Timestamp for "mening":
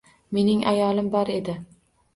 0.37-0.63